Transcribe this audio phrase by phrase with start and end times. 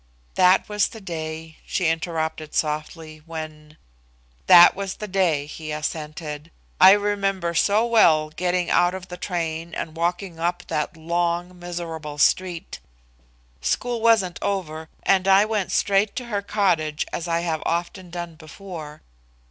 [0.33, 3.77] "That was the day," she interrupted softly, "when"
[4.51, 6.49] "That was the day," he assented.
[6.79, 12.17] "I remember so well getting out of the train and walking up that long, miserable
[12.17, 12.79] street.
[13.61, 18.33] School wasn't over, and I went straight to her cottage, as I have often done
[18.33, 19.03] before.